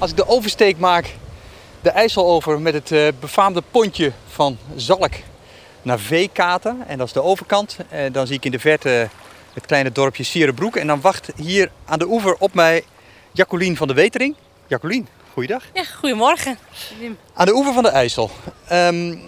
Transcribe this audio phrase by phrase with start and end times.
[0.00, 1.14] Als ik de oversteek maak,
[1.80, 5.12] de IJssel over met het uh, befaamde pontje van Zalk
[5.82, 6.84] naar Veekaten.
[6.86, 7.76] En dat is de overkant.
[7.88, 9.08] En dan zie ik in de verte
[9.54, 10.76] het kleine dorpje Sierenbroek.
[10.76, 12.84] En dan wacht hier aan de oever op mij
[13.32, 14.34] Jacqueline van de Wetering.
[14.66, 15.64] Jacqueline, goeiedag.
[15.74, 16.58] Ja, goedemorgen.
[17.34, 18.30] Aan de oever van de IJssel.
[18.72, 19.20] Um,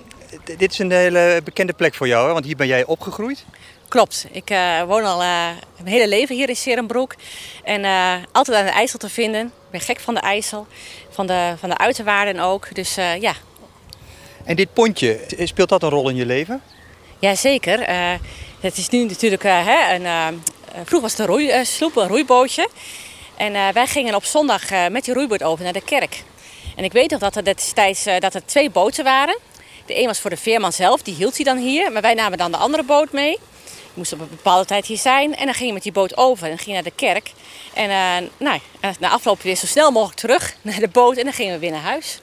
[0.45, 2.33] dit is een hele bekende plek voor jou, hè?
[2.33, 3.45] want hier ben jij opgegroeid.
[3.93, 4.27] Klopt.
[4.31, 7.15] Ik uh, woon al uh, mijn hele leven hier in Serenbroek.
[7.65, 9.47] En uh, altijd aan de IJssel te vinden.
[9.47, 10.67] Ik ben gek van de IJssel.
[11.11, 12.75] Van de, van de uiterwaarden ook.
[12.75, 13.35] Dus ja.
[14.45, 16.63] En dit pontje, speelt dat een rol in je leven?
[17.19, 17.89] Jazeker.
[18.61, 19.43] het is nu natuurlijk...
[19.43, 22.69] hè, een, vroeger was het een sloep, een roeibootje.
[23.37, 26.23] En wij gingen op zondag met die roeiboot over naar de kerk.
[26.77, 29.39] En ik weet nog dat er destijds dat er twee boten waren.
[29.87, 31.93] De een was voor de veerman zelf, die hield hij dan hier.
[31.93, 33.39] Maar wij namen dan de andere boot mee.
[33.95, 35.37] Je moest op een bepaalde tijd hier zijn.
[35.37, 37.33] En dan ging je met die boot over en ging naar de kerk.
[37.75, 38.61] En uh, nou,
[38.99, 41.17] na afloop weer zo snel mogelijk terug naar de boot.
[41.17, 42.21] En dan gingen we weer naar huis.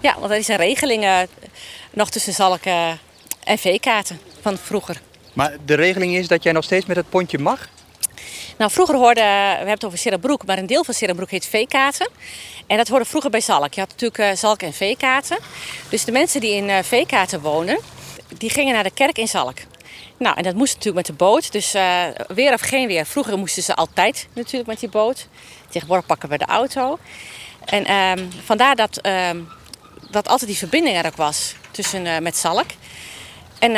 [0.00, 1.18] Ja, want dat is een regeling uh,
[1.90, 2.98] nog tussen Zalken
[3.44, 5.00] en veekaarten van vroeger.
[5.32, 7.68] Maar de regeling is dat jij nog steeds met het pontje mag?
[8.58, 12.08] Nou, vroeger hoorde, we hebben het over Serrebroek, maar een deel van Serrebroek heet veekaarten.
[12.66, 13.74] En dat hoorde vroeger bij Zalk.
[13.74, 15.38] Je had natuurlijk uh, Zalk en veekaarten.
[15.88, 17.78] Dus de mensen die in uh, wonen,
[18.38, 19.56] die gingen naar de kerk in Zalk.
[20.16, 21.52] Nou, en dat moest natuurlijk met de boot.
[21.52, 23.06] Dus uh, weer of geen weer.
[23.06, 25.28] Vroeger moesten ze altijd natuurlijk met die boot.
[25.68, 26.98] Tegenwoordig pakken we de auto.
[27.64, 29.38] En ehm, vandaar dat, ehm,
[30.10, 32.66] dat altijd die verbinding er ook was tussen met Zalk.
[33.58, 33.72] En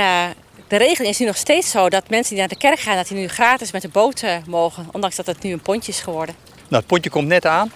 [0.69, 3.09] de regeling is nu nog steeds zo dat mensen die naar de kerk gaan, dat
[3.09, 4.89] die nu gratis met de boot mogen.
[4.93, 6.35] Ondanks dat het nu een pontje is geworden.
[6.69, 7.73] Nou, het pontje komt net aan.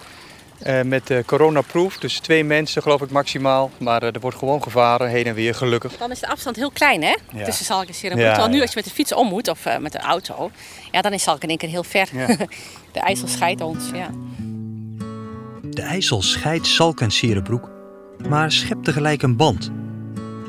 [0.66, 3.70] Uh, met uh, coronaproof, dus twee mensen geloof ik maximaal.
[3.78, 5.96] Maar uh, er wordt gewoon gevaren, heen en weer, gelukkig.
[5.96, 7.44] Dan is de afstand heel klein hè, ja.
[7.44, 8.28] tussen Zalk en Sierenbroek.
[8.28, 10.50] Ja, Terwijl nu als je met de fiets om moet of met de auto,
[10.90, 12.08] ja, dan is Zalk in één keer heel ver.
[12.12, 12.26] Ja.
[12.92, 14.10] de IJssel scheidt ons, ja.
[15.62, 17.70] De IJssel scheidt Zalk en Sierenbroek,
[18.28, 19.70] maar schept tegelijk een band.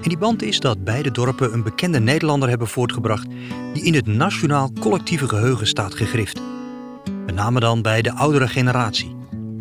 [0.06, 3.28] En die band is dat beide dorpen een bekende Nederlander hebben voortgebracht...
[3.74, 6.42] die in het nationaal collectieve geheugen staat gegrift.
[7.26, 9.16] Met name dan bij de oudere generatie.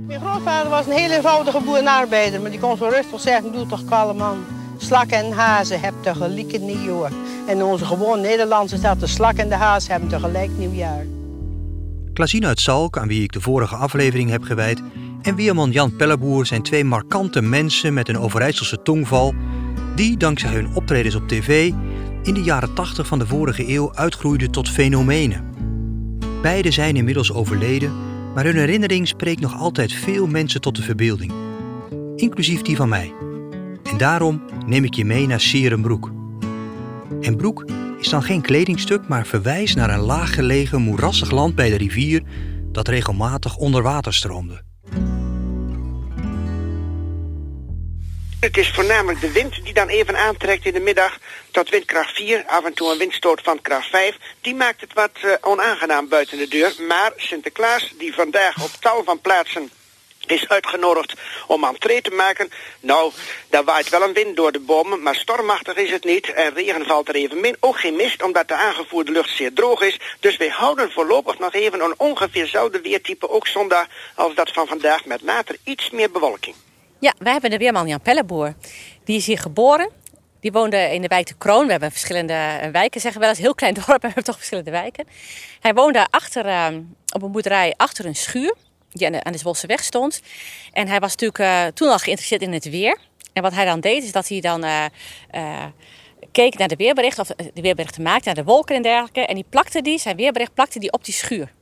[0.07, 3.85] Mijn grootvader was een hele eenvoudige boerenarbeider, maar die kon zo rustig zeggen, doe toch
[3.85, 4.45] kalm man.
[4.77, 7.11] Slakken en hazen hebben tegelijk nieuwjaar.
[7.47, 11.07] En onze gewoon Nederlandse staat de slak en de haas hebben tegelijk nieuwjaar.
[12.13, 14.83] Klasien uit Zalk, aan wie ik de vorige aflevering heb gewijd,
[15.23, 19.35] en weerman Jan Pelleboer zijn twee markante mensen met een Overijsselse tongval,
[19.95, 21.73] die dankzij hun optredens op tv
[22.23, 25.53] in de jaren 80 van de vorige eeuw uitgroeiden tot fenomenen.
[26.43, 31.33] Beiden zijn inmiddels overleden maar hun herinnering spreekt nog altijd veel mensen tot de verbeelding.
[32.17, 33.13] Inclusief die van mij.
[33.83, 36.13] En daarom neem ik je mee naar Sierenbroek.
[37.21, 37.65] En Broek
[37.99, 42.23] is dan geen kledingstuk, maar verwijst naar een laaggelegen moerassig land bij de rivier
[42.73, 44.63] dat regelmatig onder water stroomde.
[48.45, 51.19] Het is voornamelijk de wind die dan even aantrekt in de middag
[51.51, 54.17] tot windkracht 4, af en toe een windstoot van kracht 5.
[54.41, 56.75] Die maakt het wat uh, onaangenaam buiten de deur.
[56.89, 59.71] Maar Sinterklaas, die vandaag op tal van plaatsen
[60.27, 61.15] is uitgenodigd
[61.47, 62.51] om entree te maken.
[62.81, 63.13] Nou,
[63.51, 66.33] daar waait wel een wind door de bomen, maar stormachtig is het niet.
[66.33, 67.57] En regen valt er even min.
[67.61, 70.01] Ook geen mist, omdat de aangevoerde lucht zeer droog is.
[70.21, 75.05] Dus wij houden voorlopig nog even een ongeveerzelfde weertype, ook zondag, als dat van vandaag,
[75.05, 76.55] met later iets meer bewolking.
[77.05, 78.55] Ja, wij hebben de weerman Jan Pelleboer.
[79.05, 79.91] Die is hier geboren.
[80.41, 81.65] Die woonde in de wijk de Kroon.
[81.65, 83.45] We hebben verschillende eh, wijken, zeggen we wel eens.
[83.45, 85.07] Heel klein dorp, we hebben toch verschillende wijken.
[85.61, 86.67] Hij woonde achter, uh,
[87.15, 88.55] op een boerderij achter een schuur.
[88.91, 90.21] Die aan de, aan stond.
[90.73, 92.99] En hij was natuurlijk uh, toen al geïnteresseerd in het weer.
[93.33, 94.85] En wat hij dan deed, is dat hij dan uh,
[96.33, 97.19] keek naar de weerbericht.
[97.19, 99.21] Of de weerberichten maakte, naar de wolken en dergelijke.
[99.21, 101.53] En die plakte die, zijn weerbericht plakte die op die schuur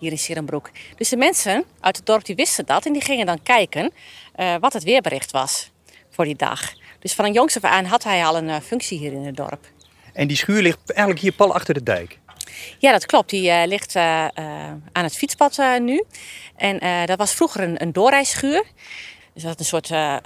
[0.00, 0.70] hier in Sierenbroek.
[0.96, 3.92] Dus de mensen uit het dorp die wisten dat en die gingen dan kijken
[4.36, 5.70] uh, wat het weerbericht was
[6.10, 6.72] voor die dag.
[6.98, 9.36] Dus van een jongs af aan had hij al een uh, functie hier in het
[9.36, 9.66] dorp.
[10.12, 12.18] En die schuur ligt eigenlijk hier pal achter de dijk?
[12.78, 13.30] Ja, dat klopt.
[13.30, 16.04] Die uh, ligt aan het fietspad nu.
[16.56, 18.64] En dat was vroeger een, een doorrijschuur.
[19.34, 20.16] Dus dat een soort uh,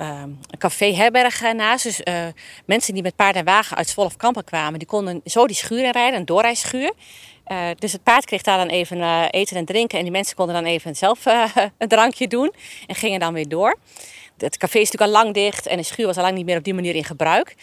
[0.58, 1.84] café-herberg naast.
[1.84, 2.26] Dus uh,
[2.66, 5.56] mensen die met paard en wagen uit Zwolle of Kampen kwamen, die konden zo die
[5.56, 6.92] schuur inrijden, een doorrijschuur.
[7.48, 9.98] Uh, dus het paard kreeg daar dan even uh, eten en drinken.
[9.98, 11.44] En die mensen konden dan even zelf uh,
[11.78, 12.52] een drankje doen.
[12.86, 13.76] En gingen dan weer door.
[14.38, 15.66] Het café is natuurlijk al lang dicht.
[15.66, 17.54] En de schuur was al lang niet meer op die manier in gebruik.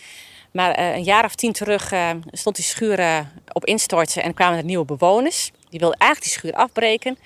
[0.52, 1.94] Maar een jaar of tien terug
[2.32, 4.24] stond die schuur op instorten.
[4.24, 5.52] En kwamen er nieuwe bewoners.
[5.70, 7.18] Die wilden eigenlijk die schuur afbreken.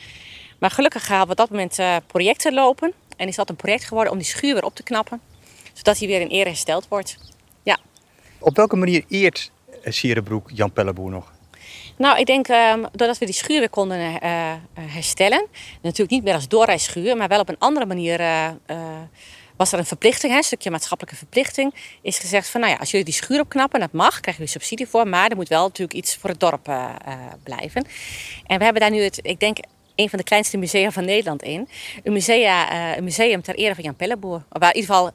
[0.60, 2.94] Maar gelukkig gaan we op dat moment projecten lopen.
[3.18, 5.22] En is dat een project geworden om die schuur weer op te knappen.
[5.74, 7.18] Zodat hij weer in ere hersteld wordt.
[7.63, 7.80] Ja.
[8.40, 9.52] Op welke manier eert
[9.84, 11.34] Sierenbroek Jan Pelleboer nog?
[11.98, 15.45] Nou, ik denk um, doordat we die schuur weer konden uh, herstellen.
[15.81, 18.50] Natuurlijk niet meer als doorrijschuur, maar wel op een andere manier uh,
[19.57, 21.74] was er een verplichting, een stukje maatschappelijke verplichting.
[22.01, 24.88] Is gezegd van, nou ja, als jullie die schuur opknappen, dat mag, krijgen jullie subsidie
[24.88, 25.07] voor.
[25.07, 26.63] Maar er moet wel natuurlijk iets voor het dorp
[27.44, 27.86] blijven.
[28.45, 29.57] En we hebben daar nu het, ik denk,
[29.95, 31.69] een van de kleinste musea van Nederland in.
[32.04, 32.30] Een,
[32.98, 34.44] een museum ter ere van Jan Pelleboer.
[34.50, 35.12] Waar, in ieder geval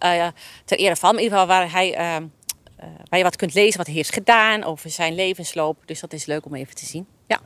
[0.65, 2.25] ter ere van, in ieder geval waar hij ehm,
[2.82, 5.77] uh, waar je wat kunt lezen wat hij heeft gedaan over zijn levensloop.
[5.85, 7.06] Dus dat is leuk om even te zien.
[7.27, 7.41] Ja.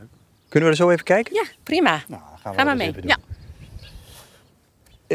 [0.49, 1.35] Kunnen we er zo even kijken?
[1.35, 2.03] Ja, prima.
[2.09, 2.95] Nou, gaan we Ga maar mee.
[3.03, 3.17] Ja.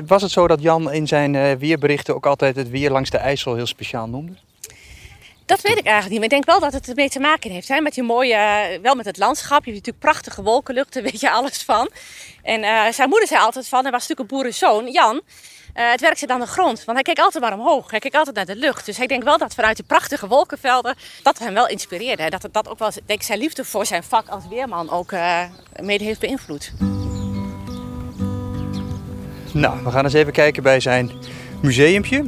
[0.06, 3.18] Was het zo dat Jan in zijn uh, weerberichten ook altijd het weer langs de
[3.18, 4.34] IJssel heel speciaal noemde?
[5.50, 6.16] Dat weet ik eigenlijk niet.
[6.16, 7.68] Maar ik denk wel dat het ermee te maken heeft.
[7.68, 7.82] Hè?
[7.82, 9.66] Met je mooie, uh, wel met het landschap.
[9.66, 11.90] Je hebt natuurlijk prachtige wolkenlucht, daar weet je alles van.
[12.44, 15.16] En zijn moeder zei altijd van, hij was natuurlijk een boerenzoon, Jan.
[15.16, 17.92] Uh, het werk zit aan de grond, want hij keek altijd maar omhoog.
[17.92, 18.86] Hij keek altijd naar de lucht.
[18.86, 22.30] Dus ik denk wel dat vanuit de prachtige wolkenvelden dat hem wel inspireerde.
[22.30, 25.12] Dat dat ook wel denk ik, zijn liefde voor zijn vak als weerman ook
[25.82, 26.72] mede heeft beïnvloed.
[29.54, 31.12] Nou, we gaan eens even kijken bij zijn
[31.62, 32.24] museumpje.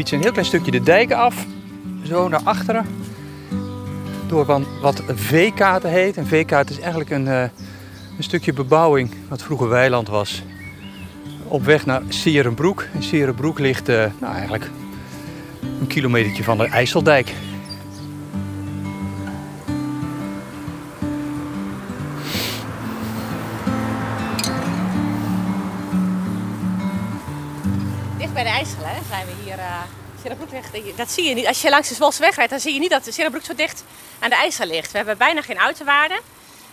[0.00, 1.46] Fietsen een heel klein stukje de dijk af,
[2.04, 2.86] zo naar achteren
[4.26, 6.16] door van wat veekaarten heet.
[6.16, 7.42] Een veekaart is eigenlijk een, uh,
[8.16, 10.42] een stukje bebouwing wat vroeger weiland was.
[11.44, 12.86] Op weg naar Serenbroek.
[12.94, 14.70] En Serenbroek ligt uh, nou, eigenlijk
[15.80, 17.32] een kilometertje van de IJsseldijk.
[30.96, 31.46] Dat zie je niet.
[31.46, 33.54] Als je langs de Zwolse weg rijdt, dan zie je niet dat de Serrebroek zo
[33.54, 33.84] dicht
[34.18, 34.90] aan de IJssel ligt.
[34.90, 36.18] We hebben bijna geen uiterwaarden.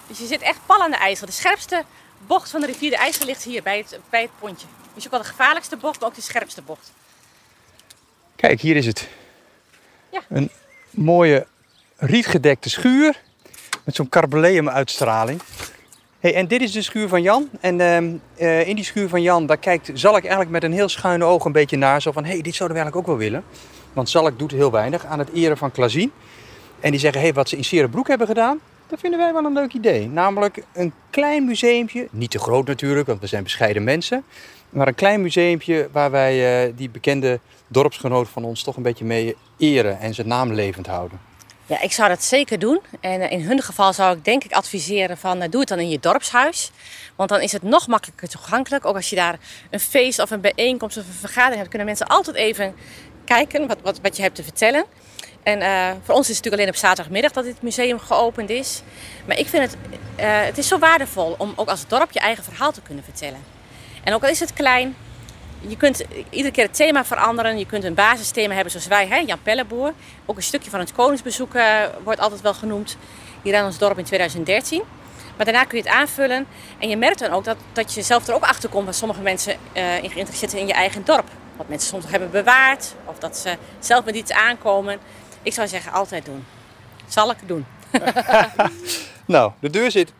[0.07, 1.25] Dus je zit echt pal aan de IJssel.
[1.25, 1.83] De scherpste
[2.27, 4.67] bocht van de rivier de IJssel ligt hier bij het, bij het pontje.
[4.93, 6.91] Dus ook wel de gevaarlijkste bocht, maar ook de scherpste bocht.
[8.35, 9.07] Kijk, hier is het.
[10.09, 10.21] Ja.
[10.29, 10.51] Een
[10.89, 11.47] mooie
[11.97, 13.21] rietgedekte schuur
[13.83, 15.41] met zo'n carboleum uitstraling.
[16.19, 17.49] Hey, en dit is de schuur van Jan.
[17.61, 20.89] En ehm, eh, in die schuur van Jan, daar kijkt Zalk eigenlijk met een heel
[20.89, 22.01] schuine oog een beetje naar.
[22.01, 23.43] Zo van, hé, hey, dit zouden we eigenlijk ook wel willen.
[23.97, 26.11] Want Zalk doet heel weinig aan het eren van Klazien.
[26.79, 29.45] En die zeggen, hé, hey, wat ze in Serenbroek hebben gedaan, dat vinden wij wel
[29.45, 30.09] een leuk idee.
[30.09, 34.23] Namelijk een klein museumpje, niet te groot natuurlijk, want we zijn bescheiden mensen.
[34.69, 39.05] Maar een klein museumpje waar wij uh, die bekende dorpsgenoot van ons toch een beetje
[39.05, 41.19] mee eren en zijn naam levend houden.
[41.65, 42.81] Ja, ik zou dat zeker doen.
[42.99, 45.79] En eh, in hun geval zou ik denk ik adviseren van eh, doe het dan
[45.79, 46.71] in je dorpshuis.
[47.15, 48.85] Want dan is het nog makkelijker toegankelijk.
[48.85, 49.39] Ook als je daar
[49.69, 52.73] een feest of een bijeenkomst of een vergadering hebt, kunnen mensen altijd even
[53.27, 54.85] kijken wat, wat, wat je hebt te vertellen.
[55.44, 58.81] En uh, voor ons is het natuurlijk alleen op zaterdagmiddag dat dit museum geopend is.
[59.25, 59.77] Maar ik vind het,
[60.19, 63.39] uh, het is zo waardevol om ook als dorp je eigen verhaal te kunnen vertellen.
[64.03, 64.95] En ook al is het klein,
[65.59, 67.57] je kunt iedere keer het thema veranderen.
[67.57, 69.94] Je kunt een basisthema hebben zoals wij, hè, Jan Pelleboer.
[70.25, 72.97] Ook een stukje van het koningsbezoek uh, wordt altijd wel genoemd
[73.41, 74.81] hier aan ons dorp in 2013.
[75.35, 76.47] Maar daarna kun je het aanvullen.
[76.80, 78.85] En je merkt dan ook dat, dat je zelf er ook achter komt...
[78.85, 79.53] waar sommige mensen
[80.01, 81.27] in geïnteresseerd zijn in je eigen dorp.
[81.57, 82.95] Wat mensen soms nog hebben bewaard.
[83.06, 85.00] Of dat ze zelf met iets aankomen.
[85.42, 86.45] Ik zou zeggen, altijd doen.
[87.07, 87.66] Zal ik doen.
[89.26, 90.14] nou, de deur zit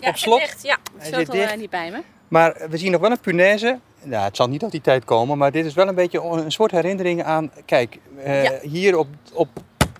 [0.00, 0.40] ja, op slot.
[0.40, 2.02] Dicht, ja, ik zit uh, niet bij me.
[2.28, 3.78] Maar we zien nog wel een punaise
[4.08, 6.52] ja, het zal niet tot die tijd komen, maar dit is wel een beetje een
[6.52, 7.50] soort herinnering aan.
[7.64, 9.48] Kijk, uh, hier op, op,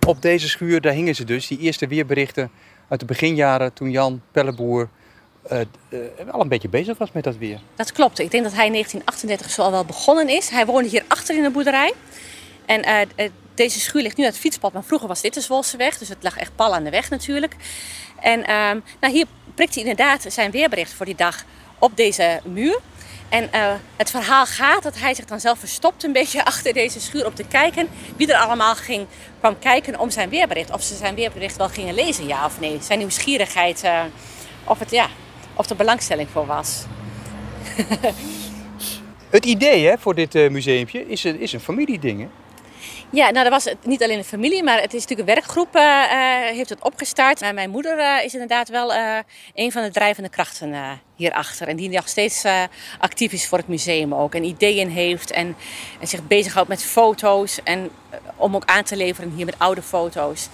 [0.07, 2.51] op deze schuur, daar hingen ze dus, die eerste weerberichten
[2.87, 4.89] uit de beginjaren toen Jan Pelleboer
[5.51, 5.59] uh,
[5.89, 7.59] uh, al een beetje bezig was met dat weer.
[7.75, 8.19] Dat klopt.
[8.19, 10.49] Ik denk dat hij in 1938 zo al wel begonnen is.
[10.49, 11.93] Hij woonde hier achter in de boerderij.
[12.65, 13.07] En
[13.55, 15.97] deze schuur ligt nu uit het fietspad, maar vroeger was dit de Zwolseweg.
[15.97, 17.55] Dus het lag echt pal aan de weg natuurlijk.
[18.21, 19.25] En ehm, nou, hier
[19.55, 21.43] prikt hij inderdaad zijn weerbericht voor die dag
[21.79, 22.79] op deze muur.
[23.29, 23.49] En
[23.95, 27.33] het verhaal gaat dat hij zich dan zelf verstopt een beetje achter deze schuur om
[27.33, 29.07] te kijken wie er allemaal ging,
[29.39, 30.71] kwam kijken om zijn weerbericht.
[30.71, 32.77] Of ze zijn weerbericht wel gingen lezen, ja of nee.
[32.81, 33.83] Zijn nieuwsgierigheid,
[34.63, 35.09] of, het, ja,
[35.55, 36.83] of er belangstelling voor was.
[39.29, 42.19] het idee hè, voor dit uh, museumpje is, is een familieding.
[42.19, 42.27] Hè?
[43.09, 45.75] Ja, nou dat was het niet alleen een familie, maar het is natuurlijk een werkgroep
[45.75, 46.01] uh,
[46.55, 47.39] heeft het opgestart.
[47.39, 48.93] Maar mijn moeder uh, is inderdaad wel
[49.53, 51.67] een van de drijvende krachten hierachter.
[51.67, 52.43] En die nog steeds
[52.99, 54.35] actief is voor het museum ook.
[54.35, 55.55] En ideeën heeft en,
[55.99, 57.59] en zich bezighoudt met foto's.
[57.63, 57.89] En
[58.35, 60.49] om ook aan te leveren hier met oude foto's.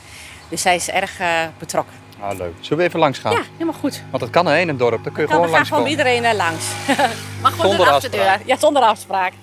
[0.49, 1.19] Dus zij is erg
[1.57, 1.95] betrokken.
[2.21, 2.53] Ah, leuk.
[2.59, 3.31] Zullen we even langs gaan?
[3.31, 4.03] Ja, helemaal goed.
[4.09, 6.65] Want dat kan in een dorp, dan kun je gewoon langs gaan gewoon iedereen langs.
[7.41, 8.41] Mag gewoon zonder afspraak.
[8.45, 9.33] Ja, zonder afspraak.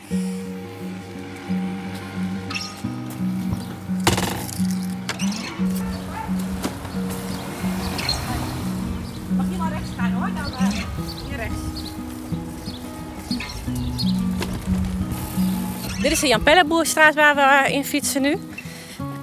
[16.03, 18.39] Dit is de Jan Pelleboerstraat waar we in fietsen nu.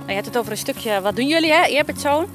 [0.08, 2.28] Je hebt het over een stukje, wat doen jullie hè, eerpersoon?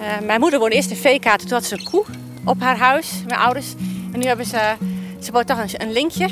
[0.00, 2.04] Uh, mijn moeder woonde eerst in Veekaart, toen had ze een koe
[2.44, 3.74] op haar huis, mijn ouders.
[4.12, 4.74] En nu hebben ze,
[5.20, 6.28] ze bouwt toch een, een linkje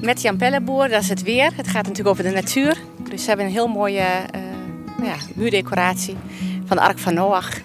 [0.00, 0.88] met Jan Pelleboer.
[0.88, 1.50] Dat is het weer.
[1.54, 2.76] Het gaat natuurlijk over de natuur.
[3.10, 4.04] Dus ze hebben een heel mooie
[4.34, 4.40] uh,
[4.96, 6.16] nou ja, muurdecoratie
[6.64, 7.60] van de Ark van Noach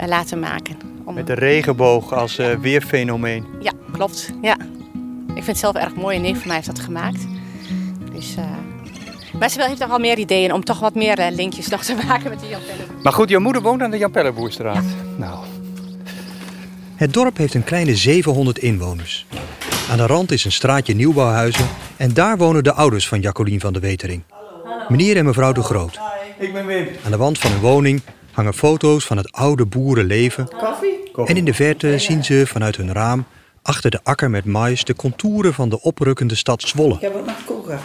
[0.00, 0.76] uh, laten maken.
[1.04, 1.14] Om...
[1.14, 3.44] Met de regenboog als weerfenomeen.
[3.60, 4.30] Ja, klopt.
[4.42, 4.56] Ja.
[5.28, 6.16] Ik vind het zelf erg mooi.
[6.16, 7.26] Een neef van mij heeft dat gemaakt.
[9.38, 12.30] Maar ze heeft nog wel meer ideeën om toch wat meer linkjes nog te maken
[12.30, 13.02] met de Jan Pelleboer.
[13.02, 14.74] Maar goed, jouw moeder woont aan de Jan Pelleboerstraat.
[14.74, 15.16] Ja.
[15.16, 15.44] Nou.
[16.96, 19.26] Het dorp heeft een kleine 700 inwoners.
[19.90, 21.66] Aan de rand is een straatje nieuwbouwhuizen
[21.96, 24.22] en daar wonen de ouders van Jacqueline van de Wetering.
[24.88, 25.98] Meneer en mevrouw de Groot.
[26.38, 26.88] Ik ben Wim.
[27.04, 28.02] Aan de wand van hun woning
[28.32, 30.48] hangen foto's van het oude boerenleven.
[31.12, 31.26] Koffie?
[31.26, 33.26] En in de verte zien ze vanuit hun raam
[33.68, 36.94] achter de akker met mais de contouren van de oprukkende stad Zwolle.
[36.94, 37.80] Ik heb ook nog koken.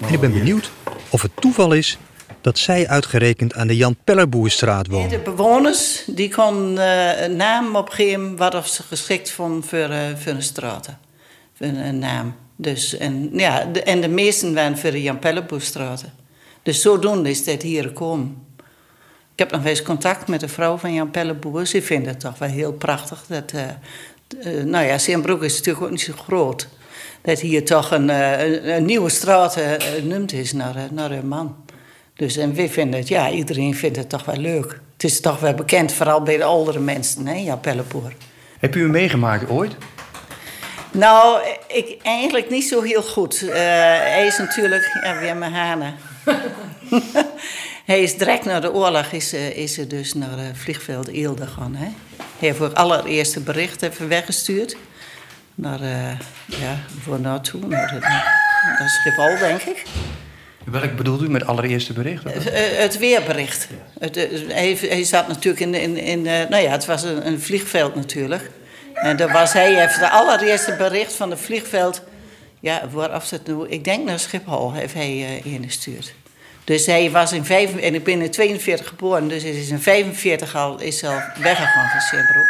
[0.00, 0.70] En ik ben benieuwd
[1.10, 1.98] of het toeval is
[2.40, 5.08] dat zij uitgerekend aan de Jan Pellerboerstraat wonen.
[5.08, 9.98] De bewoners die kon uh, een naam opgeven wat of ze geschikt vonden voor, uh,
[10.16, 10.88] voor een straat.
[11.54, 12.34] Voor een naam.
[12.56, 16.04] Dus, en, ja, de, en de meesten waren voor de Jan Pellerboerstraat.
[16.62, 18.44] Dus zodoende is dit hier gekomen.
[19.32, 21.66] Ik heb nog eens contact met de vrouw van Jan Pelleboer.
[21.66, 23.24] Ze vindt het toch wel heel prachtig.
[23.28, 23.62] Dat, uh,
[24.64, 26.68] nou ja, Seenbroek is natuurlijk ook niet zo groot.
[27.22, 31.56] Dat hier toch een, een, een nieuwe straat genoemd is naar, naar een man.
[32.16, 34.80] Dus en we vinden het, ja, iedereen vindt het toch wel leuk.
[34.92, 38.12] Het is toch wel bekend, vooral bij de oudere mensen, hè, ja, Pellepoer.
[38.58, 39.76] Heb u hem meegemaakt ooit?
[40.90, 43.42] Nou, ik eigenlijk niet zo heel goed.
[43.42, 45.94] Uh, hij is natuurlijk, ja, weer mijn hanen.
[47.86, 51.46] hij is direct na de oorlog is, uh, is er dus naar het vliegveld Eelde
[51.46, 51.74] gegaan.
[51.74, 51.88] Hè?
[52.16, 54.76] Hij heeft voor het allereerste bericht even weggestuurd.
[55.54, 57.96] Naar, uh, ja, voor naartoe, naar,
[58.78, 59.82] naar Schiphol, denk ik.
[60.64, 62.24] Welk bedoelt u met allereerste bericht?
[62.24, 63.68] Het, het weerbericht.
[63.98, 64.14] Het,
[64.48, 68.50] hij, hij, zat natuurlijk in, in, in nou ja, het was een, een, vliegveld natuurlijk.
[68.94, 72.02] En daar was hij, heeft de allereerste bericht van het vliegveld,
[72.60, 76.14] ja, waaraf het nu, ik denk naar Schiphol, heeft hij uh, ingestuurd.
[76.66, 79.80] Dus hij was in vijf, en ik ben in 42 geboren, dus hij is in
[79.80, 82.46] 45 al, is al weggegaan van Schimbroek.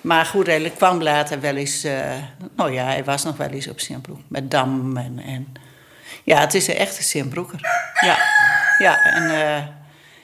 [0.00, 2.14] Maar goed, hij kwam later wel eens, uh,
[2.56, 4.18] nou ja, hij was nog wel eens op Schimbroek.
[4.28, 5.54] Met Dam en, en
[6.24, 7.60] ja, het is een echte Simbroeker.
[8.00, 8.18] Ja,
[8.78, 9.66] ja en uh,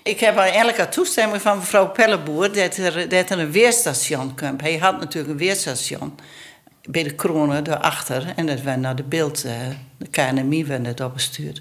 [0.02, 4.60] ik heb eigenlijk toestemming van mevrouw Pelleboer dat er, dat er een weerstation komt.
[4.60, 6.18] Hij had natuurlijk een weerstation
[6.82, 8.32] bij de kronen daarachter.
[8.36, 9.52] En dat werd naar de beeld, uh,
[9.96, 11.60] de KNMI werd het opgestuurd.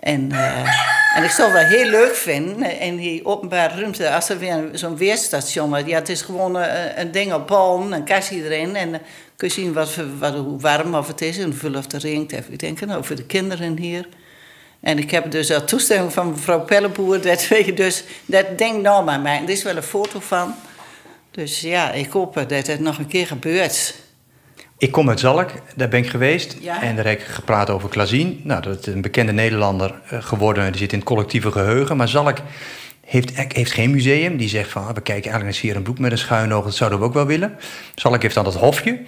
[0.00, 4.38] En, uh, en ik zou wel heel leuk vinden, in die openbare ruimte, als er
[4.38, 5.82] weer zo'n weerstation was.
[5.86, 8.76] Ja, het is gewoon een, een ding op ballen, een kastje erin.
[8.76, 8.90] En
[9.36, 9.94] kun je zien wat,
[10.34, 12.32] hoe warm of het is en hoeveel of het regent.
[12.32, 14.08] Ik denk, nou, voor de kinderen hier.
[14.80, 19.04] En ik heb dus al toestemming van mevrouw Pelleboer dat we dus dat ding nou
[19.04, 19.42] maar mij.
[19.42, 20.54] Er is wel een foto van.
[21.30, 23.94] Dus ja, ik hoop dat het nog een keer gebeurt.
[24.80, 26.56] Ik kom uit Zalk, daar ben ik geweest.
[26.80, 28.40] En daar heb ik gepraat over Klazien.
[28.44, 30.70] Nou, dat is een bekende Nederlander eh, geworden.
[30.70, 31.96] Die zit in het collectieve geheugen.
[31.96, 32.38] Maar Zalk
[33.06, 34.36] heeft, heeft geen museum.
[34.36, 36.64] Die zegt van, ah, we kijken eigenlijk naar Sierenbroek met een schuin oog.
[36.64, 37.56] Dat zouden we ook wel willen.
[37.94, 39.00] Zalk heeft dan dat hofje.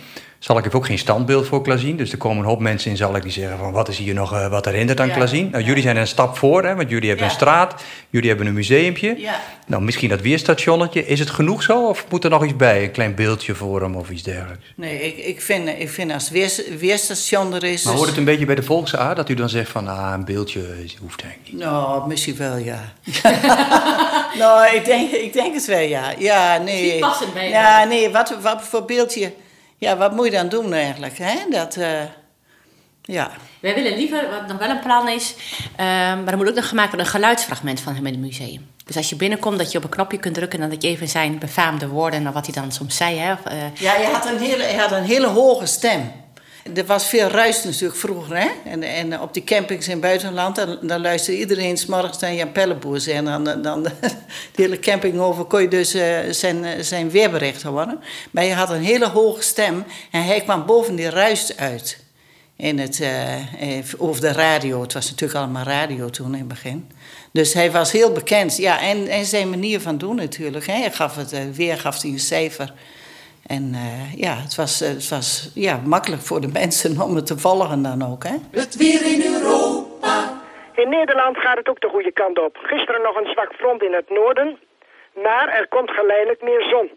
[0.43, 1.97] Zalk heeft ook geen standbeeld voor Klazien.
[1.97, 3.73] Dus er komen een hoop mensen in Zalk die zeggen van...
[3.73, 5.15] wat is hier nog uh, wat herinnert aan ja.
[5.15, 5.51] Klazien?
[5.51, 7.83] Nou, jullie zijn een stap voor, hè, want jullie hebben een straat.
[8.11, 9.15] Jullie hebben een museumpje.
[9.19, 9.41] Ja.
[9.67, 11.07] Nou, misschien dat weerstationnetje.
[11.07, 11.89] Is het genoeg zo?
[11.89, 12.83] Of moet er nog iets bij?
[12.83, 14.73] Een klein beeldje voor hem of iets dergelijks?
[14.77, 17.85] Nee, ik, ik, vind, ik vind als weer, weerstation er is...
[17.85, 19.17] Maar hoort het een beetje bij de volksaard?
[19.17, 20.61] Dat u dan zegt van, ah, een beeldje
[21.01, 21.63] hoeft eigenlijk niet?
[21.63, 22.93] Nou, misschien wel, ja.
[24.39, 26.15] nou, ik denk, ik denk het wel, ja.
[26.19, 26.99] Ja, nee.
[26.99, 29.33] Passend bij Ja, nee, wat, wat voor beeldje...
[29.83, 31.19] Ja, wat moet je dan doen eigenlijk?
[31.19, 31.35] Hè?
[31.51, 32.01] Dat, uh,
[33.03, 33.31] ja.
[33.61, 36.69] Wij willen liever, wat nog wel een plan is, um, maar er moet ook nog
[36.69, 38.71] gemaakt worden een geluidsfragment van hem in het museum.
[38.85, 41.09] Dus als je binnenkomt, dat je op een knopje kunt drukken en dat je even
[41.09, 43.19] zijn befaamde woorden en wat hij dan soms zei.
[43.19, 46.13] Hè, of, uh, ja, hij had, een hele, hij had een hele hoge stem.
[46.75, 48.37] Er was veel ruis natuurlijk vroeger.
[48.37, 48.49] Hè?
[48.65, 52.53] En, en op die campings in het buitenland, dan, luisterde iedereen s morgens naar Jan
[52.53, 53.11] Pelleboer.
[53.11, 53.91] En dan, dan de,
[54.55, 58.01] hele camping over kon je dus uh, zijn, zijn weerbericht horen.
[58.31, 62.01] Maar hij had een hele hoge stem en hij kwam boven die ruis uit.
[62.57, 64.81] In het, uh, over de radio.
[64.81, 66.91] Het was natuurlijk allemaal radio toen in het begin.
[67.33, 68.57] Dus hij was heel bekend.
[68.57, 70.67] Ja, en, zijn manier van doen natuurlijk.
[70.67, 70.75] Hè?
[70.75, 72.73] Hij gaf het, weer gaf hij een cijfer.
[73.47, 77.39] En uh, ja, het was, het was ja, makkelijk voor de mensen om het te
[77.39, 78.25] volgen dan ook.
[78.25, 78.37] Hè?
[78.51, 80.41] Het weer in Europa.
[80.75, 82.57] In Nederland gaat het ook de goede kant op.
[82.63, 84.59] Gisteren nog een zwak front in het noorden,
[85.23, 86.91] maar er komt geleidelijk meer zon.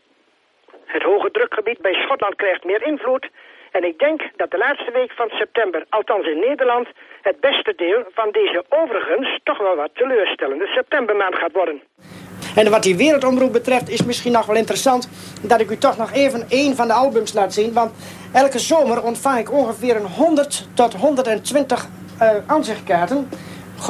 [0.86, 3.30] Het hoge drukgebied bij Schotland krijgt meer invloed.
[3.72, 6.88] En ik denk dat de laatste week van september, althans in Nederland,
[7.22, 11.82] het beste deel van deze overigens toch wel wat teleurstellende septembermaand gaat worden.
[12.56, 15.08] En wat die wereldomroep betreft is misschien nog wel interessant
[15.42, 17.74] dat ik u toch nog even één van de albums laat zien.
[17.74, 17.92] Want
[18.32, 21.88] elke zomer ontvang ik ongeveer een 100 tot 120
[22.22, 23.30] uh, aanzichtkaarten.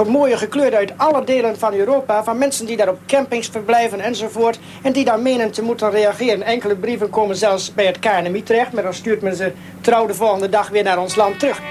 [0.08, 2.24] Mooie gekleurd uit alle delen van Europa.
[2.24, 4.60] Van mensen die daar op campings verblijven enzovoort.
[4.82, 6.42] En die daar menen te moeten reageren.
[6.42, 8.74] Enkele brieven komen zelfs bij het KNMI terecht.
[8.74, 11.62] Maar dan stuurt men ze trouw de volgende dag weer naar ons land terug.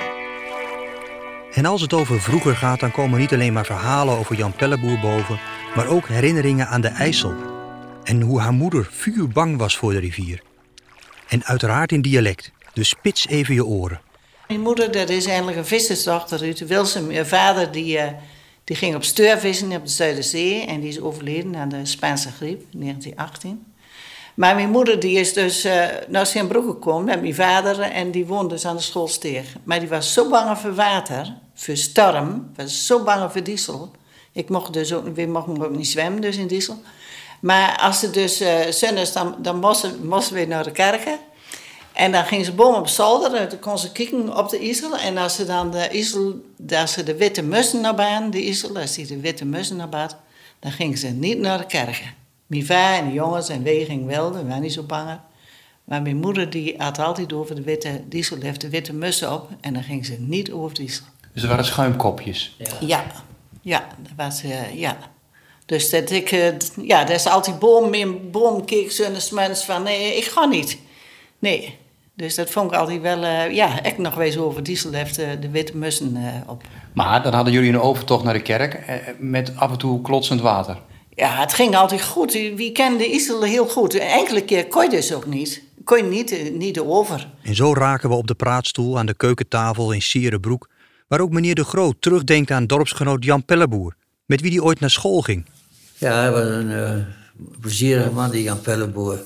[1.55, 4.99] En als het over vroeger gaat, dan komen niet alleen maar verhalen over Jan Pelleboer
[5.01, 5.39] boven,
[5.75, 7.35] maar ook herinneringen aan de IJssel.
[8.05, 10.43] En hoe haar moeder vuurbang was voor de rivier.
[11.29, 14.01] En uiteraard in dialect, dus spits even je oren.
[14.49, 17.07] Mijn moeder, dat is eigenlijk een vissersdochter uit Wilsum.
[17.07, 18.05] Mijn vader die, uh,
[18.65, 22.61] die ging op steurvissen op de Zuiderzee en die is overleden aan de Spaanse griep
[22.73, 23.73] in 1918.
[24.35, 28.27] Maar mijn moeder die is dus uh, naar Sint-Broek gekomen met mijn vader en die
[28.27, 29.55] woonde dus aan de schoolsteeg.
[29.65, 33.93] Maar die was zo bang voor water, voor storm, was zo bang voor diesel.
[34.35, 36.83] Ik mocht dus ook, we mochten ook niet zwemmen dus in diesel.
[37.41, 41.19] Maar als het dus uh, zon is, dan, dan moesten, moesten we naar de kerken.
[41.93, 44.97] En dan ging ze boven op zolder en dan kon ze kijken op de isel.
[44.97, 46.35] En als ze dan de isel,
[46.77, 49.89] als ze de witte mussen naar baan, de isel, als die de witte mussen naar
[49.89, 50.17] bad,
[50.59, 52.15] dan ging ze niet naar de kerken.
[52.47, 55.19] Mijn vader en de jongens en wij gingen wel, we waren niet zo bang.
[55.85, 59.49] Maar mijn moeder die had altijd over de witte diesel, heeft de witte mussen op
[59.61, 61.05] en dan ging ze niet over diesel.
[61.33, 62.57] Dus er waren schuimkopjes?
[62.59, 63.05] Ja, ja,
[63.65, 64.97] ja dat was, uh, ja.
[65.67, 66.49] Dus dat ik, uh,
[66.83, 70.79] ja, dat is altijd boom in boom keek zo'n mens van, nee, ik ga niet.
[71.39, 71.79] Nee,
[72.15, 75.27] dus dat vond ik altijd wel, uh, ja, echt nog wees over diesel heeft uh,
[75.41, 76.63] de witte mussen uh, op.
[76.95, 78.81] Maar dan hadden jullie een overtocht naar de kerk
[79.19, 80.79] met af en toe klotsend water.
[81.15, 82.33] Ja, het ging altijd goed.
[82.33, 83.95] Wie kende Isel heel goed.
[83.95, 85.63] Enkele keer kon je dus ook niet.
[85.85, 87.31] Kon je niet, niet over.
[87.43, 90.69] En zo raken we op de praatstoel aan de keukentafel in Sierenbroek...
[91.07, 93.97] waar ook meneer De Groot terugdenkt aan dorpsgenoot Jan Pelleboer...
[94.27, 95.47] met wie hij ooit naar school ging.
[95.99, 96.97] Ja, hij was een uh,
[97.61, 99.19] plezierige man, die Jan Pelleboer.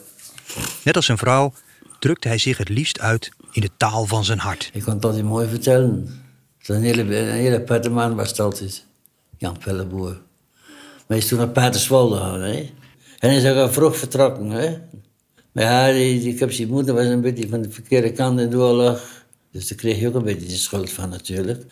[0.84, 1.52] Net als zijn vrouw
[1.98, 4.70] drukte hij zich het liefst uit in de taal van zijn hart.
[4.72, 6.22] Ik kon het altijd mooi vertellen.
[6.66, 8.84] Een hele, een hele pette man was het altijd,
[9.36, 10.10] Jan Pelleboer.
[10.10, 12.40] Maar hij is toen naar Paterswolde gegaan.
[12.40, 12.70] Hè?
[13.18, 14.50] En hij is ook al vroeg vertrokken.
[14.50, 14.78] Hè?
[15.52, 18.50] Maar ja, die, die, ik zijn moeder was een beetje van de verkeerde kant in
[18.50, 19.26] de oorlog.
[19.58, 21.64] Dus daar kreeg je ook een beetje de schuld van natuurlijk.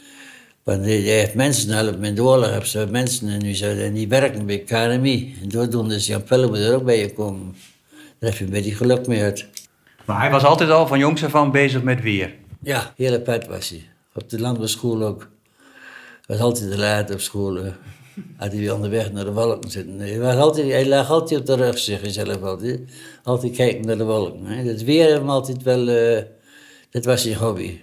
[0.63, 2.51] Want hij heeft mensen helpen in de oorlog.
[2.51, 5.35] Heb ze mensen en, nu zijn, en die werken bij KNMI.
[5.43, 7.57] En doordoende is Jan Pelleboer er ook bij gekomen.
[8.19, 9.47] Daar heb je een beetje geluk mee uit.
[10.05, 12.35] Maar hij was altijd al van jongs af aan bezig met weer.
[12.63, 13.89] Ja, hele pet was hij.
[14.15, 15.29] Op de landbouwschool ook.
[16.27, 17.57] Was altijd te laat op school.
[18.37, 19.99] Had hij weer onderweg naar de wolken zitten.
[19.99, 22.81] Hij, was altijd, hij lag altijd op de rug, zeg je zelf altijd.
[23.23, 24.45] Altijd kijken naar de wolken.
[24.45, 25.89] Het weer hem altijd wel...
[25.89, 26.23] Uh,
[26.91, 27.81] dat was zijn hobby.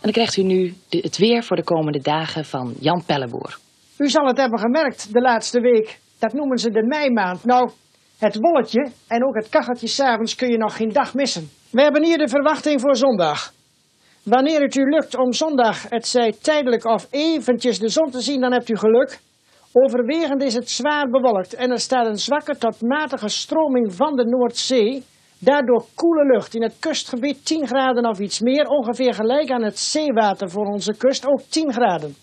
[0.00, 3.58] En dan krijgt u nu het weer voor de komende dagen van Jan Pelleboer.
[3.98, 5.98] U zal het hebben gemerkt de laatste week.
[6.18, 7.44] Dat noemen ze de meimaand.
[7.44, 7.70] Nou,
[8.18, 11.50] het wolletje en ook het kacheltje s'avonds kun je nog geen dag missen.
[11.70, 13.52] We hebben hier de verwachting voor zondag.
[14.22, 18.40] Wanneer het u lukt om zondag, het zij tijdelijk of eventjes de zon te zien,
[18.40, 19.20] dan hebt u geluk.
[19.72, 24.24] Overwegend is het zwaar bewolkt en er staat een zwakke tot matige stroming van de
[24.24, 25.04] Noordzee.
[25.38, 29.78] Daardoor koele lucht in het kustgebied 10 graden of iets meer, ongeveer gelijk aan het
[29.78, 32.14] zeewater voor onze kust, ook 10 graden.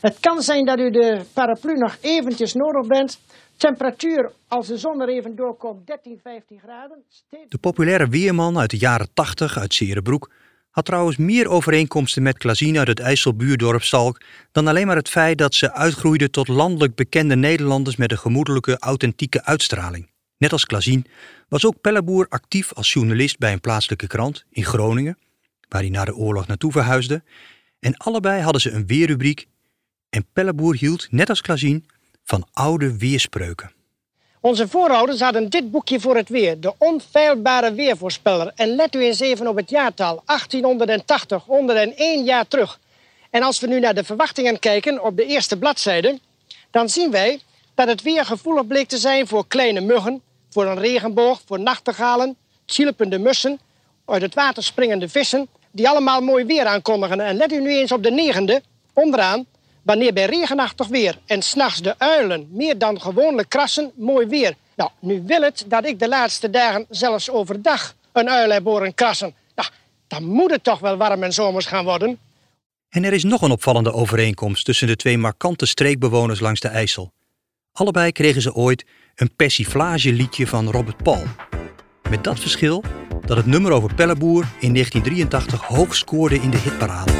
[0.00, 3.20] Het kan zijn dat u de paraplu nog eventjes nodig bent.
[3.56, 7.02] Temperatuur, als de zon er even doorkomt, 13, 15 graden.
[7.48, 10.30] De populaire weerman uit de jaren 80 uit Serenbroek
[10.70, 14.20] had trouwens meer overeenkomsten met Klazien uit het IJsselbuurdorp Stalk
[14.52, 18.78] dan alleen maar het feit dat ze uitgroeide tot landelijk bekende Nederlanders met een gemoedelijke,
[18.78, 20.08] authentieke uitstraling.
[20.38, 21.06] Net als Klazien
[21.48, 25.18] was ook Pelleboer actief als journalist bij een plaatselijke krant in Groningen,
[25.68, 27.22] waar hij na de oorlog naartoe verhuisde.
[27.80, 29.46] En allebei hadden ze een weerrubriek
[30.08, 31.86] en Pelleboer hield, net als Klazien,
[32.24, 33.72] van oude weerspreuken.
[34.42, 38.52] Onze voorouders hadden dit boekje voor het weer, de onfeilbare weervoorspeller.
[38.54, 42.78] En let u eens even op het jaartal, 1880, 101 jaar terug.
[43.30, 46.18] En als we nu naar de verwachtingen kijken op de eerste bladzijde,
[46.70, 47.40] dan zien wij
[47.74, 52.36] dat het weer gevoelig bleek te zijn voor kleine muggen, voor een regenboog, voor nachtegalen,
[52.66, 53.60] chilpende mussen,
[54.06, 57.20] uit het water springende vissen, die allemaal mooi weer aankondigen.
[57.20, 59.46] En let u nu eens op de negende, onderaan,
[59.90, 64.54] Wanneer bij regenachtig weer en s'nachts de uilen meer dan gewoonlijk krassen, mooi weer.
[64.76, 68.94] Nou, nu wil het dat ik de laatste dagen zelfs overdag een uil heb horen
[68.94, 69.34] krassen.
[69.54, 69.68] Nou,
[70.06, 72.18] dan moet het toch wel warm en zomers gaan worden.
[72.88, 77.12] En er is nog een opvallende overeenkomst tussen de twee markante streekbewoners langs de IJssel.
[77.72, 81.24] Allebei kregen ze ooit een persiflageliedje van Robert Paul.
[82.10, 82.82] Met dat verschil
[83.24, 87.12] dat het nummer over Pelleboer in 1983 hoog scoorde in de hitparade.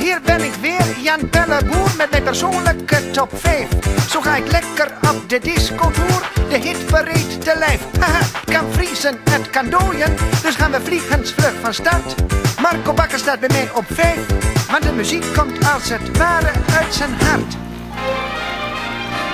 [0.00, 3.68] Hier ben ik weer, Jan Pelleboer, met mijn persoonlijke top 5.
[4.08, 7.80] Zo ga ik lekker op de discotour, de hit bereid te lijf.
[8.00, 12.14] Haha, kan vriezen, het kan dooien, dus gaan we vliegensvlug van start.
[12.60, 14.16] Marco Bakker staat bij mij op 5,
[14.70, 17.52] want de muziek komt als het ware uit zijn hart.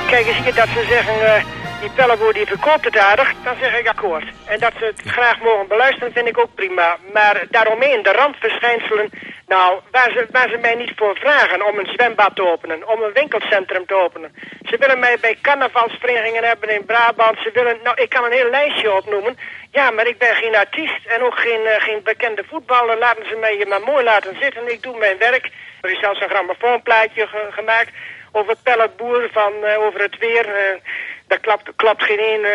[0.06, 1.44] Kijk eens hier dat ze zeggen, eh,
[1.80, 4.24] die Pelleboer die verkoopt het aardig, dan zeg ik akkoord.
[4.44, 6.96] En dat ze het graag mogen beluisteren vind ik ook prima.
[7.12, 9.10] Maar daaromheen, de randverschijnselen,
[9.54, 13.02] nou, waar ze, waar ze mij niet voor vragen om een zwembad te openen, om
[13.02, 14.34] een winkelcentrum te openen.
[14.68, 17.38] Ze willen mij bij carnavalsverenigingen hebben in Brabant.
[17.38, 19.38] Ze willen, nou, ik kan een heel lijstje opnoemen.
[19.70, 22.98] Ja, maar ik ben geen artiest en ook geen, eh, geen bekende voetballer.
[22.98, 24.72] Laten ze mij maar mooi laten zitten.
[24.72, 25.50] Ik doe mijn werk.
[25.80, 27.90] Er is zelfs een grammofoonplaatje ge- gemaakt
[28.32, 30.46] over Pelleboer, van, eh, over het weer.
[30.54, 30.80] eh,
[31.26, 32.46] daar klapt, klapt geen een,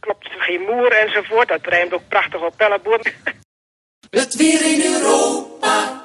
[0.00, 1.48] klapt geen moer enzovoort.
[1.48, 3.00] Dat rijmt ook prachtig op Pelleboer.
[4.10, 6.04] Het weer in Europa.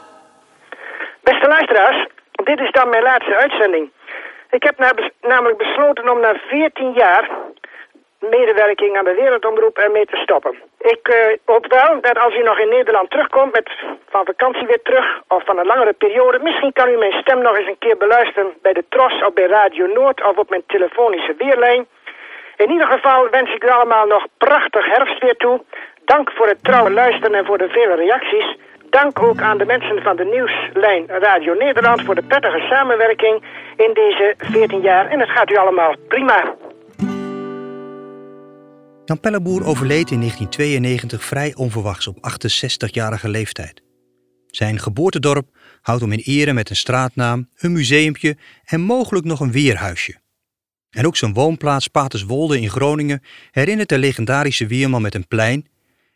[1.24, 3.92] Beste luisteraars, dit is dan mijn laatste uitzending.
[4.50, 7.30] Ik heb na- namelijk besloten om na 14 jaar
[8.20, 10.56] medewerking aan de Wereldomroep ermee te stoppen.
[10.78, 13.70] Ik eh, hoop wel dat als u nog in Nederland terugkomt, met,
[14.10, 17.58] van vakantie weer terug, of van een langere periode, misschien kan u mijn stem nog
[17.58, 21.36] eens een keer beluisteren bij de Tros of bij Radio Noord of op mijn telefonische
[21.38, 21.88] weerlijn.
[22.58, 25.62] In ieder geval wens ik u allemaal nog prachtig herfstweer toe.
[26.06, 28.58] Dank voor het trouwe luisteren en voor de vele reacties.
[28.92, 33.44] Dank ook aan de mensen van de nieuwslijn Radio Nederland voor de prettige samenwerking
[33.78, 35.08] in deze 14 jaar.
[35.08, 36.56] En het gaat u allemaal prima.
[39.06, 43.82] Jan Pelleboer overleed in 1992 vrij onverwachts op 68-jarige leeftijd.
[44.48, 45.48] Zijn geboortedorp
[45.82, 50.20] houdt hem in ere met een straatnaam, een museumpje en mogelijk nog een weerhuisje.
[50.90, 55.68] En ook zijn woonplaats Paterswolde in Groningen herinnert de legendarische weerman met een plein.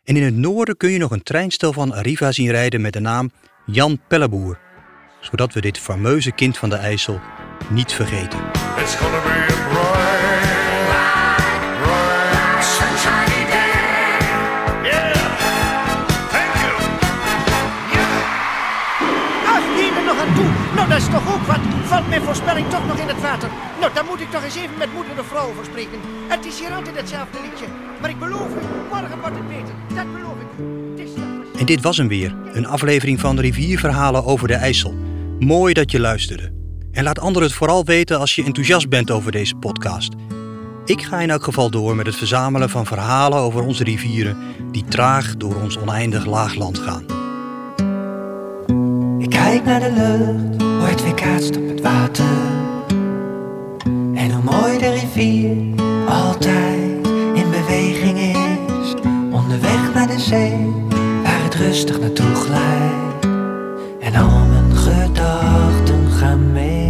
[0.06, 3.00] En in het noorden kun je nog een treinstel van Arriva zien rijden met de
[3.00, 3.30] naam
[3.64, 4.58] Jan Pelleboer.
[5.20, 7.20] Zodat we dit fameuze kind van de IJssel
[7.70, 8.38] niet vergeten.
[8.78, 10.46] It's gonna be a bright,
[11.82, 13.70] bright, sunshiny day.
[14.90, 15.12] Yeah,
[16.30, 16.74] thank you.
[19.46, 20.50] Ach, hier nog aan toe.
[20.74, 21.65] Nou, dat is toch ook wat.
[21.96, 23.48] Valt mijn voorspelling toch nog in het water?
[23.80, 25.98] Nou, dan moet ik toch eens even met moeder de vrouw over spreken.
[26.28, 27.66] Het is hier altijd hetzelfde liedje.
[28.00, 29.74] Maar ik beloof u, morgen wordt het beter.
[29.94, 30.90] Dat beloof ik u.
[30.90, 34.94] Het is toch- En dit was hem weer, een aflevering van Rivierverhalen over de IJssel.
[35.38, 36.52] Mooi dat je luisterde.
[36.92, 40.14] En laat anderen het vooral weten als je enthousiast bent over deze podcast.
[40.84, 44.36] Ik ga in elk geval door met het verzamelen van verhalen over onze rivieren
[44.70, 47.04] die traag door ons oneindig laagland gaan.
[49.18, 50.65] Ik kijk naar de lucht,
[51.16, 52.24] kaatst op het water.
[54.14, 55.56] En hoe mooi de rivier
[56.08, 58.94] altijd in beweging is.
[59.32, 60.72] Onderweg naar de zee,
[61.22, 63.26] waar het rustig naartoe glijdt.
[64.00, 66.85] En al mijn gedachten gaan mee.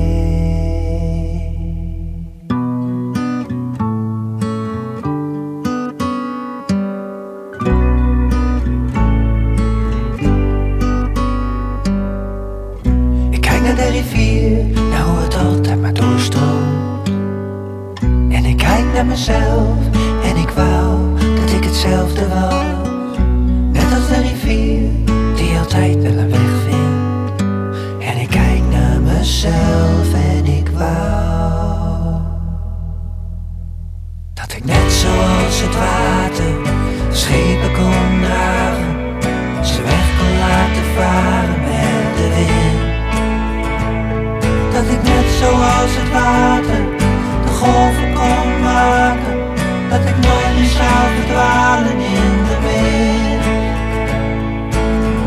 [50.57, 53.45] Meer zou verdwalen in de wind.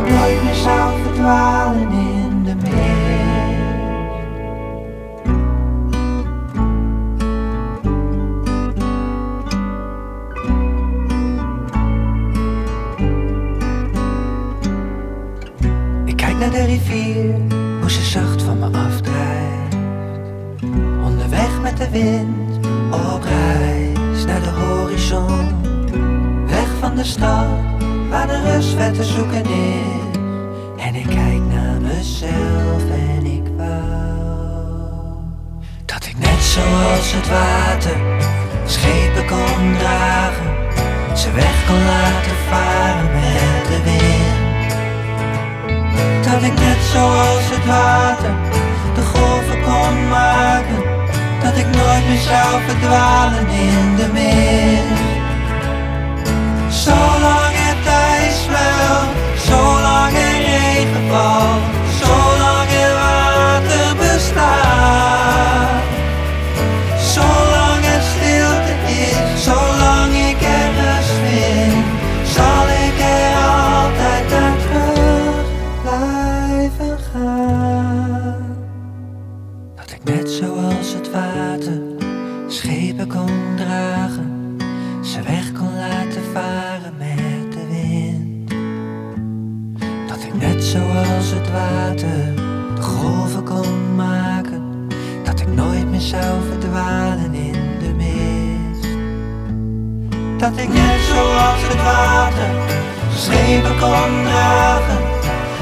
[0.10, 2.78] Nooit meer zou verdwalen in de wind.
[16.06, 17.36] Ik kijk naar de rivier,
[17.80, 19.76] hoe ze zacht van me afdrijft.
[21.04, 22.38] Onderweg met de wind,
[27.10, 27.48] stad,
[28.10, 30.17] waar de rust ver te zoeken is.
[30.78, 33.89] En ik kijk naar mezelf en ik wou
[35.86, 37.98] dat ik net zoals het water
[38.65, 40.50] schepen kon dragen.
[41.17, 44.72] Ze weg kon laten varen met de wind.
[46.26, 48.34] Dat ik net zoals het water
[48.95, 50.80] de golven kon maken.
[51.43, 55.09] Dat ik nooit meer zou verdwalen in de mist.
[56.84, 59.10] Zolang het ijs smelt,
[59.48, 61.79] zolang er regen valt,
[96.00, 98.84] meer zou verdwalen in de mist.
[100.38, 102.52] Dat ik net zoals het water
[103.16, 105.00] schepen kon dragen,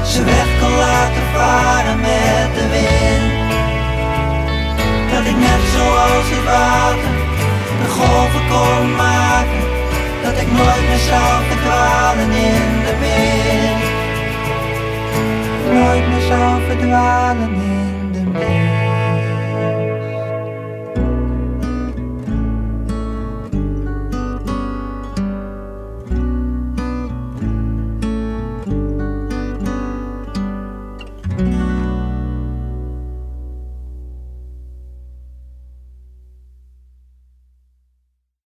[0.04, 3.32] ze weg kon laten varen met de wind.
[5.12, 7.14] Dat ik net zoals het water
[7.82, 9.62] de golven kon maken,
[10.22, 13.82] dat ik nooit meer zou verdwalen in de wind.
[15.72, 18.87] Nooit meer zou verdwalen in de wind.